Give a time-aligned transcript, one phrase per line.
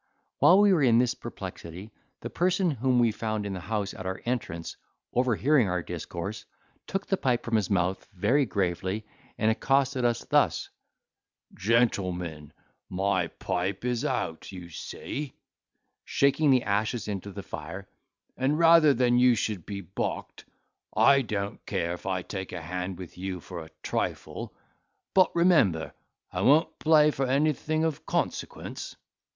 [0.39, 1.91] While we were in this perplexity
[2.21, 4.75] the person whom we found in the house at our entrance,
[5.15, 6.43] overhearing our discourse,
[6.87, 9.05] took the pipe from his mouth very gravely,
[9.37, 10.69] and accosted us thus:
[11.53, 12.51] "Gentlemen,
[12.89, 15.35] my pipe is out, you see,"
[16.03, 17.87] shaking the ashes into the fire,
[18.35, 20.45] "and rather than you should be balked,
[20.97, 25.93] I don't care if I take a hand with you for a trifle—but remember
[26.31, 28.95] I won't play for anything of consequence."